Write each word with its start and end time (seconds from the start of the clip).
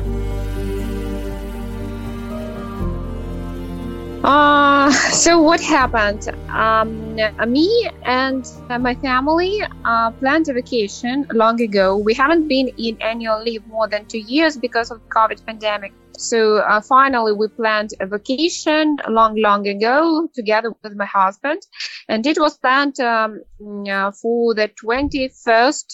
Uh, 4.23 4.91
so 4.91 5.41
what 5.41 5.59
happened? 5.59 6.29
Um, 6.49 7.15
me 7.51 7.89
and 8.03 8.47
my 8.79 8.93
family 8.93 9.63
uh, 9.85 10.11
planned 10.11 10.49
a 10.49 10.53
vacation 10.53 11.25
long 11.33 11.59
ago. 11.59 11.97
We 11.97 12.13
haven't 12.13 12.47
been 12.47 12.67
in 12.77 13.01
annual 13.01 13.41
leave 13.41 13.65
more 13.65 13.87
than 13.87 14.05
two 14.05 14.19
years 14.19 14.55
because 14.55 14.91
of 14.91 15.01
COVID 15.09 15.43
pandemic. 15.47 15.91
So 16.19 16.57
uh, 16.57 16.79
finally, 16.79 17.33
we 17.33 17.47
planned 17.47 17.95
a 17.99 18.05
vacation 18.05 18.97
long, 19.07 19.35
long 19.35 19.67
ago 19.67 20.29
together 20.35 20.75
with 20.83 20.95
my 20.95 21.07
husband, 21.07 21.63
and 22.07 22.23
it 22.23 22.39
was 22.39 22.55
planned 22.59 22.99
um, 22.99 23.41
uh, 23.89 24.11
for 24.11 24.53
the 24.53 24.67
21st 24.67 25.85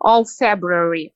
of 0.00 0.28
February. 0.28 1.14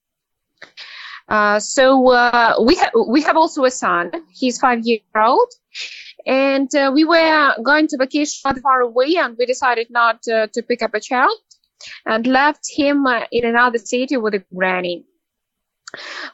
Uh, 1.29 1.61
so 1.61 2.11
uh, 2.11 2.55
we 2.65 2.75
ha- 2.75 2.91
we 3.09 3.21
have 3.23 3.37
also 3.37 3.65
a 3.65 3.71
son. 3.71 4.11
He's 4.33 4.59
five 4.59 4.81
years 4.85 5.03
old, 5.15 5.53
and 6.27 6.75
uh, 6.75 6.91
we 6.95 7.05
were 7.05 7.55
going 7.63 7.87
to 7.89 7.97
vacation 7.99 8.55
far 8.63 8.81
away, 8.81 9.17
and 9.17 9.37
we 9.39 9.45
decided 9.45 9.89
not 9.91 10.27
uh, 10.29 10.47
to 10.55 10.63
pick 10.63 10.83
up 10.83 10.95
a 10.95 11.01
child, 11.01 11.37
and 12.07 12.27
left 12.27 12.65
him 12.75 13.07
in 13.31 13.45
another 13.45 13.79
city 13.79 14.17
with 14.17 14.35
a 14.35 14.45
granny. 14.55 15.05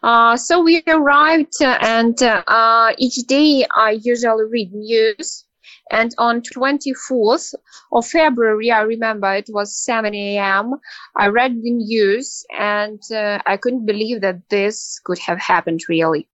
Uh, 0.02 0.36
so 0.36 0.62
we 0.62 0.82
arrived, 0.86 1.54
and 1.60 2.22
uh, 2.22 2.92
each 2.98 3.16
day 3.26 3.66
I 3.74 3.98
usually 4.02 4.44
read 4.44 4.72
news. 4.72 5.44
And 5.90 6.14
on 6.18 6.42
24th 6.42 7.54
of 7.92 8.06
February, 8.06 8.70
I 8.70 8.82
remember 8.82 9.34
it 9.34 9.48
was 9.48 9.84
7 9.84 10.14
a.m. 10.14 10.74
I 11.16 11.28
read 11.28 11.62
the 11.62 11.70
news, 11.70 12.44
and 12.56 13.00
uh, 13.12 13.40
I 13.46 13.56
couldn't 13.58 13.86
believe 13.86 14.22
that 14.22 14.48
this 14.48 15.00
could 15.04 15.18
have 15.18 15.38
happened 15.38 15.82
really 15.88 16.28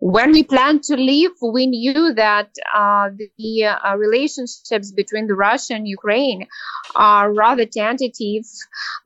when 0.00 0.32
we 0.32 0.42
planned 0.42 0.82
to 0.84 0.96
leave, 0.96 1.30
we 1.42 1.66
knew 1.66 2.14
that 2.14 2.48
uh, 2.74 3.10
the 3.38 3.64
uh, 3.64 3.96
relationships 3.96 4.90
between 4.92 5.26
the 5.26 5.34
Russia 5.34 5.74
and 5.74 5.86
Ukraine 5.86 6.46
are 6.96 7.32
rather 7.32 7.66
tentative, 7.66 8.46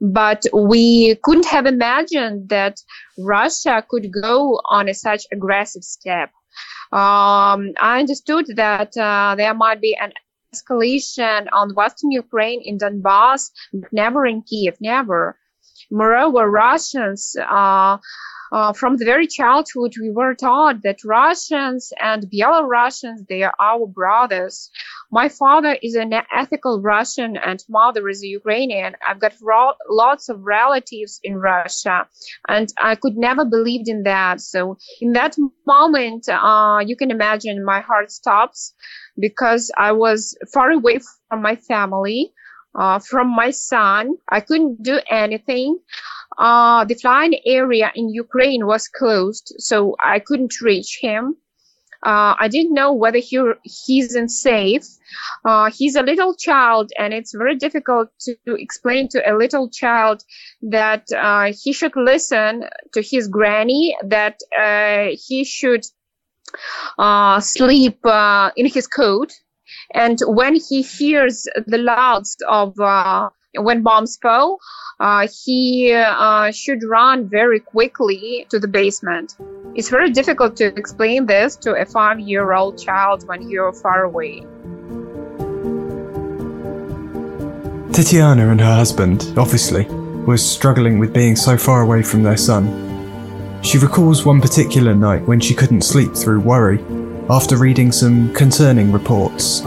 but 0.00 0.46
we 0.52 1.16
couldn't 1.24 1.46
have 1.46 1.66
imagined 1.66 2.48
that 2.48 2.80
Russia 3.18 3.84
could 3.88 4.12
go 4.12 4.60
on 4.66 4.88
a 4.88 4.94
such 4.94 5.26
aggressive 5.32 5.82
step. 5.82 6.30
Um, 6.94 7.72
I 7.80 7.98
understood 7.98 8.46
that 8.54 8.96
uh, 8.96 9.34
there 9.36 9.52
might 9.52 9.80
be 9.80 9.96
an 10.00 10.12
escalation 10.54 11.48
on 11.52 11.74
Western 11.74 12.12
Ukraine 12.12 12.62
in 12.64 12.78
Donbass, 12.78 13.50
but 13.72 13.92
never 13.92 14.24
in 14.24 14.42
Kiev, 14.42 14.76
never. 14.80 15.36
Moreover, 15.90 16.48
Russians 16.48 17.34
uh, 17.36 17.98
uh, 18.52 18.72
from 18.72 18.96
the 18.96 19.04
very 19.04 19.26
childhood, 19.26 19.94
we 20.00 20.10
were 20.10 20.34
taught 20.34 20.82
that 20.84 21.02
Russians 21.04 21.92
and 22.00 22.30
Belarusians, 22.30 23.26
they 23.28 23.42
are 23.42 23.54
our 23.58 23.86
brothers. 23.88 24.70
My 25.20 25.28
father 25.28 25.76
is 25.80 25.94
an 25.94 26.12
ethical 26.42 26.82
Russian 26.82 27.36
and 27.36 27.62
mother 27.68 28.08
is 28.08 28.20
a 28.24 28.26
Ukrainian. 28.40 28.96
I've 29.06 29.20
got 29.20 29.34
ro- 29.40 29.78
lots 29.88 30.28
of 30.28 30.36
relatives 30.42 31.20
in 31.22 31.34
Russia 31.36 31.96
and 32.48 32.66
I 32.90 32.96
could 32.96 33.16
never 33.16 33.44
believed 33.44 33.88
in 33.94 34.02
that. 34.10 34.40
So 34.40 34.76
in 35.00 35.12
that 35.12 35.36
moment, 35.74 36.28
uh, 36.28 36.80
you 36.88 36.96
can 36.96 37.12
imagine 37.12 37.64
my 37.64 37.80
heart 37.88 38.10
stops 38.10 38.74
because 39.26 39.70
I 39.88 39.92
was 39.92 40.36
far 40.52 40.72
away 40.72 40.98
from 41.28 41.42
my 41.42 41.56
family. 41.56 42.32
Uh, 42.76 42.98
from 42.98 43.28
my 43.28 43.50
son. 43.52 44.16
I 44.28 44.40
couldn't 44.40 44.82
do 44.82 44.98
anything 45.08 45.78
uh, 46.38 46.84
the 46.84 46.94
flying 46.94 47.34
area 47.46 47.92
in 47.94 48.08
Ukraine 48.08 48.66
was 48.66 48.88
closed, 48.88 49.54
so 49.58 49.94
I 50.00 50.18
couldn't 50.18 50.60
reach 50.60 50.98
him. 51.00 51.36
Uh, 52.04 52.34
I 52.38 52.48
didn't 52.48 52.74
know 52.74 52.92
whether 52.92 53.18
he 53.18 53.40
he's 53.62 54.14
in 54.14 54.28
safe. 54.28 54.86
Uh, 55.44 55.70
he's 55.70 55.96
a 55.96 56.02
little 56.02 56.34
child, 56.34 56.92
and 56.98 57.14
it's 57.14 57.32
very 57.34 57.56
difficult 57.56 58.10
to, 58.20 58.36
explain 58.46 59.08
to 59.08 59.22
a 59.30 59.32
little 59.34 59.70
child 59.70 60.22
that 60.60 61.10
uh, 61.12 61.52
he 61.62 61.72
should 61.72 61.96
listen 61.96 62.64
to 62.92 63.00
his 63.00 63.28
granny, 63.28 63.96
that 64.04 64.38
uh, 64.58 65.16
he 65.26 65.44
should 65.44 65.86
uh, 66.98 67.40
sleep 67.40 68.04
uh, 68.04 68.50
in 68.54 68.66
his 68.66 68.86
coat, 68.86 69.32
and 69.94 70.18
when 70.26 70.56
he 70.56 70.82
hears 70.82 71.46
the 71.66 71.78
louds 71.78 72.36
of 72.46 72.74
when 73.56 73.82
bombs 73.82 74.18
fall, 74.20 74.58
he 75.46 76.04
should 76.52 76.82
run 76.84 77.28
very 77.30 77.60
quickly 77.60 78.46
to 78.50 78.58
the 78.58 78.68
basement. 78.68 79.36
It's 79.74 79.90
very 79.90 80.10
difficult 80.10 80.56
to 80.56 80.66
explain 80.66 81.26
this 81.26 81.56
to 81.56 81.74
a 81.74 81.84
five 81.84 82.20
year 82.20 82.52
old 82.52 82.78
child 82.78 83.26
when 83.26 83.48
you're 83.48 83.72
far 83.72 84.04
away. 84.04 84.46
Tetiana 87.90 88.50
and 88.50 88.60
her 88.60 88.74
husband, 88.74 89.32
obviously, 89.36 89.86
was 90.26 90.48
struggling 90.48 90.98
with 90.98 91.12
being 91.12 91.36
so 91.36 91.56
far 91.56 91.82
away 91.82 92.02
from 92.02 92.22
their 92.22 92.36
son. 92.36 92.64
She 93.62 93.78
recalls 93.78 94.24
one 94.24 94.40
particular 94.40 94.94
night 94.94 95.22
when 95.22 95.40
she 95.40 95.54
couldn't 95.54 95.82
sleep 95.82 96.14
through 96.14 96.40
worry 96.40 96.84
after 97.30 97.56
reading 97.56 97.90
some 97.90 98.32
concerning 98.34 98.92
reports 98.92 99.62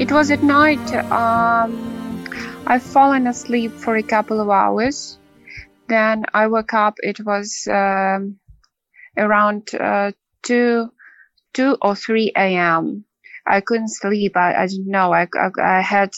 It 0.00 0.10
was 0.10 0.30
at 0.30 0.42
night. 0.42 0.94
Um, 1.12 1.89
I've 2.70 2.84
fallen 2.84 3.26
asleep 3.26 3.72
for 3.72 3.96
a 3.96 4.02
couple 4.04 4.40
of 4.40 4.48
hours. 4.48 5.18
Then 5.88 6.24
I 6.32 6.46
woke 6.46 6.72
up. 6.72 6.94
It 6.98 7.18
was 7.18 7.66
um, 7.66 8.38
around 9.16 9.74
uh, 9.74 10.12
two, 10.44 10.92
two 11.52 11.76
or 11.82 11.96
three 11.96 12.30
a.m. 12.36 13.04
I 13.44 13.60
couldn't 13.60 13.88
sleep. 13.88 14.36
I, 14.36 14.54
I 14.54 14.66
didn't 14.68 14.86
know. 14.86 15.12
I, 15.12 15.26
I, 15.34 15.50
I, 15.60 15.80
had 15.80 16.12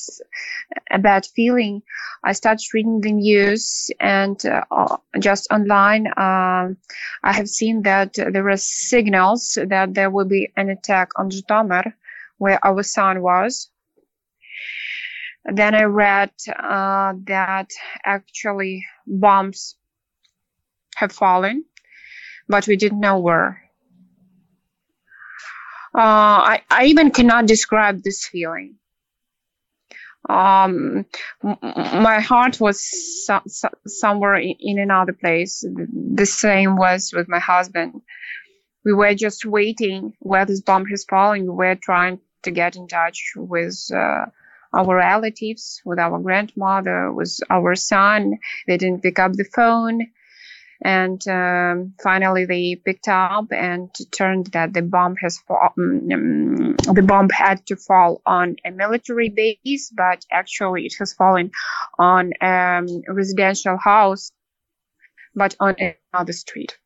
a 0.90 0.98
bad 0.98 1.24
feeling. 1.24 1.84
I 2.22 2.32
started 2.32 2.66
reading 2.74 3.00
the 3.00 3.12
news 3.12 3.90
and 3.98 4.38
uh, 4.44 4.98
just 5.18 5.50
online. 5.50 6.06
Um, 6.08 6.76
I 7.24 7.32
have 7.32 7.48
seen 7.48 7.80
that 7.84 8.12
there 8.12 8.44
were 8.44 8.58
signals 8.58 9.56
that 9.56 9.94
there 9.94 10.10
will 10.10 10.26
be 10.26 10.52
an 10.54 10.68
attack 10.68 11.12
on 11.16 11.30
Zhytomyr, 11.30 11.94
where 12.36 12.62
our 12.62 12.82
son 12.82 13.22
was. 13.22 13.70
Then 15.44 15.74
I 15.74 15.84
read 15.84 16.30
uh, 16.48 17.14
that 17.24 17.70
actually 18.04 18.84
bombs 19.06 19.76
have 20.96 21.12
fallen, 21.12 21.64
but 22.48 22.66
we 22.66 22.76
didn't 22.76 23.00
know 23.00 23.18
where. 23.18 23.62
Uh, 25.94 26.56
I, 26.56 26.62
I 26.70 26.84
even 26.86 27.10
cannot 27.10 27.46
describe 27.46 28.02
this 28.02 28.26
feeling. 28.26 28.76
Um, 30.28 31.06
m- 31.44 31.58
my 31.62 32.20
heart 32.20 32.60
was 32.60 32.80
so, 33.26 33.40
so, 33.46 33.68
somewhere 33.86 34.34
in, 34.36 34.54
in 34.60 34.78
another 34.78 35.12
place. 35.12 35.64
The 35.66 36.26
same 36.26 36.76
was 36.76 37.12
with 37.12 37.28
my 37.28 37.40
husband. 37.40 38.00
We 38.84 38.92
were 38.94 39.14
just 39.14 39.44
waiting 39.44 40.14
where 40.20 40.46
this 40.46 40.60
bomb 40.60 40.86
has 40.86 41.04
fallen. 41.04 41.42
We 41.42 41.50
were 41.50 41.74
trying 41.76 42.20
to 42.44 42.50
get 42.50 42.76
in 42.76 42.88
touch 42.88 43.32
with 43.36 43.78
uh, 43.94 44.26
our 44.72 44.96
relatives, 44.96 45.80
with 45.84 45.98
our 45.98 46.18
grandmother, 46.18 47.12
with 47.12 47.38
our 47.50 47.74
son. 47.74 48.38
They 48.66 48.76
didn't 48.76 49.02
pick 49.02 49.18
up 49.18 49.32
the 49.32 49.44
phone. 49.44 50.00
And 50.84 51.26
um, 51.28 51.94
finally, 52.02 52.44
they 52.44 52.74
picked 52.74 53.06
up 53.06 53.52
and 53.52 53.88
turned 54.10 54.46
that 54.48 54.72
the 54.72 54.82
bomb 54.82 55.14
has 55.16 55.38
fall, 55.38 55.72
um, 55.76 56.76
the 56.76 57.04
bomb 57.06 57.30
had 57.30 57.64
to 57.66 57.76
fall 57.76 58.20
on 58.26 58.56
a 58.64 58.72
military 58.72 59.28
base, 59.28 59.92
but 59.94 60.24
actually 60.30 60.86
it 60.86 60.94
has 60.98 61.12
fallen 61.12 61.52
on 61.98 62.32
um, 62.40 62.86
a 63.06 63.12
residential 63.12 63.76
house, 63.76 64.32
but 65.36 65.54
on 65.60 65.76
another 66.12 66.32
street. 66.32 66.76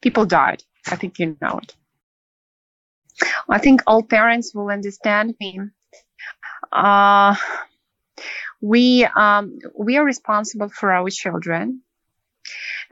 People 0.00 0.26
died. 0.26 0.62
I 0.86 0.94
think 0.94 1.18
you 1.18 1.36
know 1.40 1.58
it. 1.60 1.74
I 3.48 3.58
think 3.58 3.82
all 3.86 4.02
parents 4.02 4.54
will 4.54 4.70
understand 4.70 5.34
me. 5.40 5.60
Uh, 6.72 7.34
we 8.60 9.04
um, 9.04 9.58
we 9.76 9.96
are 9.96 10.04
responsible 10.04 10.68
for 10.68 10.92
our 10.92 11.10
children, 11.10 11.82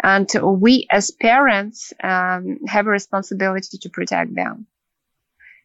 and 0.02 0.28
we 0.42 0.86
as 0.90 1.10
parents 1.10 1.92
um, 2.02 2.58
have 2.66 2.86
a 2.86 2.90
responsibility 2.90 3.78
to 3.78 3.90
protect 3.90 4.34
them. 4.34 4.66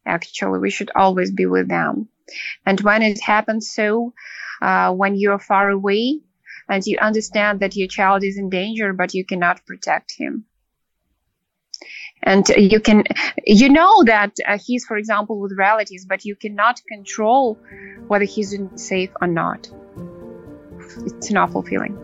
Actually, 0.06 0.60
we 0.60 0.70
should 0.70 0.92
always 0.96 1.32
be 1.32 1.46
with 1.46 1.70
them, 1.70 2.10
and 2.66 2.80
when 2.82 3.02
it 3.02 3.22
happens, 3.22 3.72
so 3.72 4.14
uh, 4.62 4.94
when 4.94 5.16
you're 5.16 5.40
far 5.40 5.70
away 5.70 6.20
and 6.70 6.86
you 6.86 6.98
understand 6.98 7.60
that 7.60 7.76
your 7.76 7.88
child 7.88 8.24
is 8.24 8.38
in 8.38 8.50
danger, 8.50 8.94
but 8.94 9.14
you 9.14 9.26
cannot 9.26 9.66
protect 9.66 10.14
him 10.18 10.46
and 12.24 12.48
you 12.50 12.80
can 12.80 13.04
you 13.46 13.70
know 13.70 14.04
that 14.06 14.36
uh, 14.48 14.58
he's 14.58 14.86
for 14.86 14.98
example 14.98 15.40
with 15.40 15.54
relatives 15.58 16.06
but 16.06 16.26
you 16.26 16.36
cannot 16.36 16.82
control 16.88 17.58
whether 18.08 18.26
he's 18.26 18.54
in 18.54 18.78
safe 18.78 19.12
or 19.22 19.28
not. 19.28 19.70
It's 21.06 21.30
an 21.30 21.38
awful 21.38 21.64
feeling. 21.64 21.96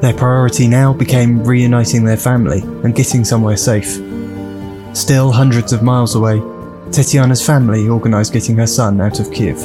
Their 0.00 0.14
priority 0.14 0.68
now 0.68 0.92
became 0.92 1.44
reuniting 1.44 2.04
their 2.04 2.16
family 2.16 2.60
and 2.60 2.94
getting 2.94 3.24
somewhere 3.24 3.56
safe. 3.56 4.00
Still 4.96 5.32
hundreds 5.32 5.72
of 5.72 5.82
miles 5.82 6.14
away 6.14 6.40
Tetiana's 6.90 7.44
family 7.44 7.86
organized 7.86 8.32
getting 8.32 8.56
her 8.56 8.66
son 8.66 9.00
out 9.00 9.20
of 9.20 9.30
Kiev. 9.30 9.58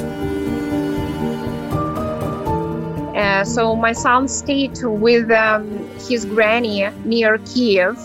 So 3.43 3.75
my 3.75 3.93
son 3.93 4.27
stayed 4.27 4.77
with 4.83 5.29
um, 5.31 5.89
his 6.07 6.25
granny 6.25 6.87
near 7.03 7.37
Kiev 7.39 7.97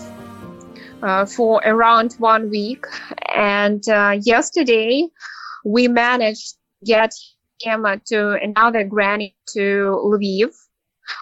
uh, 1.01 1.25
for 1.25 1.61
around 1.65 2.13
one 2.19 2.49
week, 2.49 2.85
and 3.33 3.87
uh, 3.87 4.17
yesterday 4.21 5.07
we 5.63 5.87
managed 5.87 6.51
to 6.51 6.57
get 6.85 7.13
him 7.61 7.85
to 8.07 8.33
another 8.41 8.83
granny 8.83 9.35
to 9.53 9.99
Lviv 10.05 10.53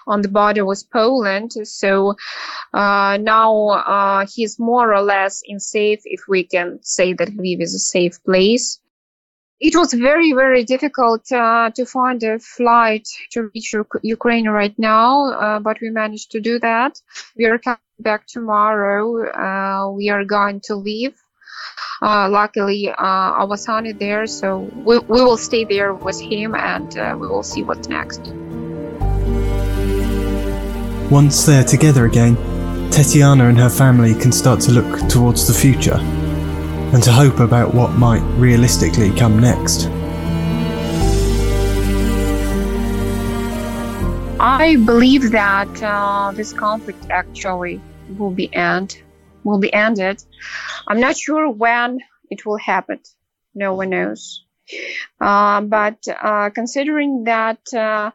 on 0.06 0.22
the 0.22 0.28
border 0.28 0.64
with 0.64 0.84
Poland. 0.92 1.52
So 1.64 2.14
uh, 2.74 3.18
now 3.20 3.68
uh, 3.68 4.26
he's 4.32 4.58
more 4.58 4.94
or 4.94 5.02
less 5.02 5.42
in 5.44 5.60
safe, 5.60 6.00
if 6.04 6.22
we 6.28 6.44
can 6.44 6.78
say 6.82 7.12
that 7.14 7.28
Lviv 7.28 7.60
is 7.60 7.74
a 7.74 7.78
safe 7.78 8.22
place. 8.24 8.80
It 9.60 9.74
was 9.74 9.92
very, 9.92 10.32
very 10.34 10.62
difficult 10.62 11.32
uh, 11.32 11.70
to 11.74 11.84
find 11.84 12.22
a 12.22 12.38
flight 12.38 13.08
to 13.32 13.50
reach 13.52 13.74
Ukraine 14.02 14.48
right 14.48 14.78
now, 14.78 15.32
uh, 15.32 15.58
but 15.58 15.78
we 15.82 15.90
managed 15.90 16.30
to 16.32 16.40
do 16.40 16.60
that. 16.60 17.00
We 17.36 17.46
are 17.46 17.58
coming 17.58 17.78
back 17.98 18.28
tomorrow. 18.28 19.26
Uh, 19.26 19.90
we 19.90 20.10
are 20.10 20.24
going 20.24 20.60
to 20.66 20.76
leave. 20.76 21.14
Uh, 22.00 22.28
luckily, 22.30 22.92
our 22.96 23.56
son 23.56 23.86
is 23.86 23.96
there, 23.96 24.28
so 24.28 24.58
we, 24.58 25.00
we 25.00 25.20
will 25.22 25.36
stay 25.36 25.64
there 25.64 25.92
with 25.92 26.20
him 26.20 26.54
and 26.54 26.96
uh, 26.96 27.16
we 27.18 27.26
will 27.26 27.42
see 27.42 27.64
what's 27.64 27.88
next. 27.88 28.20
Once 31.10 31.46
they're 31.46 31.64
together 31.64 32.04
again, 32.04 32.36
Tetiana 32.92 33.48
and 33.48 33.58
her 33.58 33.70
family 33.70 34.14
can 34.14 34.30
start 34.30 34.60
to 34.60 34.70
look 34.70 35.08
towards 35.08 35.48
the 35.48 35.54
future 35.54 35.98
and 36.92 37.02
to 37.02 37.12
hope 37.12 37.40
about 37.40 37.74
what 37.74 37.92
might 37.92 38.22
realistically 38.38 39.10
come 39.16 39.38
next. 39.38 39.88
I 44.40 44.76
believe 44.76 45.32
that 45.32 45.82
uh, 45.82 46.32
this 46.34 46.52
conflict 46.52 47.06
actually 47.10 47.80
will 48.16 48.30
be 48.30 48.54
end 48.54 49.02
will 49.44 49.58
be 49.58 49.72
ended. 49.72 50.22
I'm 50.86 51.00
not 51.00 51.16
sure 51.16 51.50
when 51.50 52.00
it 52.30 52.44
will 52.44 52.58
happen. 52.58 53.00
No 53.54 53.74
one 53.74 53.90
knows. 53.90 54.44
Uh, 55.20 55.62
but 55.62 55.98
uh, 56.08 56.50
considering 56.50 57.24
that 57.24 57.60
uh, 57.74 58.10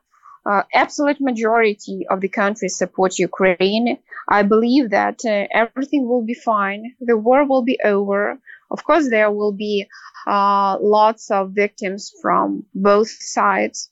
uh, 0.45 0.63
absolute 0.73 1.19
majority 1.19 2.05
of 2.09 2.21
the 2.21 2.29
countries 2.29 2.77
support 2.77 3.17
Ukraine, 3.17 3.97
I 4.29 4.43
believe 4.43 4.91
that 4.91 5.19
uh, 5.25 5.47
everything 5.51 6.07
will 6.07 6.23
be 6.23 6.35
fine. 6.35 6.93
The 6.99 7.17
war 7.17 7.45
will 7.47 7.63
be 7.63 7.79
over. 7.83 8.39
Of 8.73 8.83
course, 8.83 9.09
there 9.09 9.31
will 9.31 9.51
be 9.51 9.87
uh, 10.27 10.77
lots 10.81 11.31
of 11.31 11.51
victims 11.51 12.11
from 12.21 12.65
both 12.73 13.09
sides. 13.09 13.89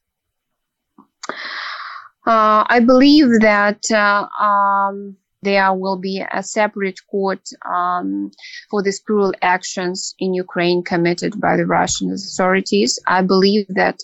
Uh, 2.25 2.65
I 2.67 2.81
believe 2.85 3.27
that 3.41 3.83
uh, 3.91 4.27
um, 4.43 5.17
there 5.43 5.73
will 5.73 5.97
be 5.97 6.23
a 6.31 6.43
separate 6.43 6.99
court 7.09 7.49
um, 7.65 8.31
for 8.69 8.83
these 8.83 8.99
cruel 8.99 9.33
actions 9.41 10.13
in 10.19 10.33
Ukraine 10.33 10.83
committed 10.83 11.39
by 11.39 11.57
the 11.57 11.65
Russian 11.65 12.11
authorities. 12.11 12.99
I 13.07 13.21
believe 13.23 13.65
that 13.69 13.99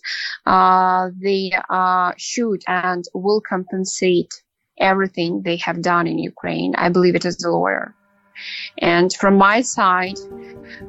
uh, 0.45 1.09
they 1.21 1.51
uh, 1.69 2.13
should 2.17 2.63
and 2.67 3.03
will 3.13 3.41
compensate 3.41 4.33
everything 4.79 5.41
they 5.43 5.57
have 5.57 5.81
done 5.81 6.07
in 6.07 6.17
Ukraine. 6.19 6.75
I 6.75 6.89
believe 6.89 7.15
it 7.15 7.25
as 7.25 7.43
a 7.43 7.49
lawyer. 7.49 7.95
And 8.79 9.11
from 9.13 9.37
my 9.37 9.61
side, 9.61 10.17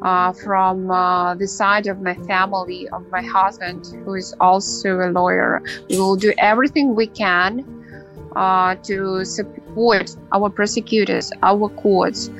uh, 0.02 0.32
from 0.32 0.90
uh, 0.90 1.34
the 1.34 1.46
side 1.46 1.86
of 1.86 2.00
my 2.00 2.14
family, 2.14 2.88
of 2.88 3.08
my 3.10 3.22
husband, 3.22 3.86
who 4.04 4.14
is 4.14 4.34
also 4.40 5.00
a 5.00 5.10
lawyer, 5.10 5.62
we 5.88 5.98
will 5.98 6.16
do 6.16 6.32
everything 6.38 6.94
we 6.94 7.06
can 7.06 7.78
uh, 8.36 8.74
to 8.76 9.24
support 9.24 10.14
our 10.32 10.50
prosecutors, 10.50 11.32
our 11.42 11.68
courts, 11.70 12.30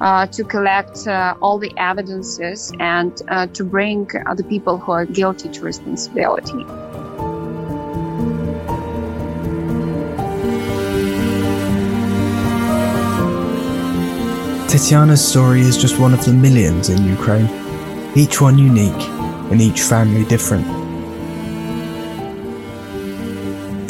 uh, 0.00 0.26
to 0.26 0.44
collect 0.44 1.06
uh, 1.06 1.34
all 1.40 1.58
the 1.58 1.72
evidences 1.76 2.72
and 2.80 3.22
uh, 3.28 3.46
to 3.48 3.64
bring 3.64 4.06
the 4.36 4.44
people 4.48 4.78
who 4.78 4.92
are 4.92 5.06
guilty 5.06 5.48
to 5.48 5.60
responsibility. 5.62 6.64
Tetiana's 14.70 15.26
story 15.26 15.62
is 15.62 15.76
just 15.76 15.98
one 15.98 16.14
of 16.14 16.24
the 16.24 16.32
millions 16.32 16.90
in 16.90 17.04
Ukraine, 17.04 17.48
each 18.14 18.40
one 18.40 18.56
unique 18.56 19.02
and 19.50 19.60
each 19.60 19.80
family 19.80 20.24
different. 20.24 20.64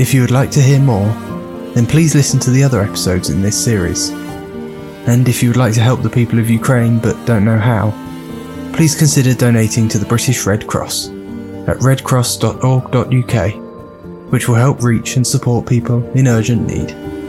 If 0.01 0.15
you 0.15 0.23
would 0.23 0.31
like 0.31 0.51
to 0.53 0.63
hear 0.63 0.81
more, 0.81 1.07
then 1.75 1.85
please 1.85 2.15
listen 2.15 2.41
to 2.41 2.51
the 2.51 2.65
other 2.65 2.81
episodes 2.81 3.29
in 3.29 3.43
this 3.43 3.63
series. 3.63 4.09
And 5.07 5.29
if 5.29 5.43
you 5.43 5.51
would 5.51 5.59
like 5.59 5.75
to 5.75 5.83
help 5.83 6.01
the 6.01 6.09
people 6.09 6.39
of 6.39 6.49
Ukraine 6.49 6.99
but 6.99 7.27
don't 7.27 7.45
know 7.45 7.59
how, 7.59 7.91
please 8.73 8.95
consider 8.95 9.35
donating 9.35 9.87
to 9.91 9.99
the 9.99 10.07
British 10.07 10.47
Red 10.47 10.67
Cross 10.67 11.11
at 11.69 11.77
redcross.org.uk, 11.81 13.53
which 14.33 14.49
will 14.49 14.55
help 14.55 14.83
reach 14.83 15.17
and 15.17 15.27
support 15.27 15.67
people 15.67 16.03
in 16.13 16.27
urgent 16.27 16.67
need. 16.67 17.20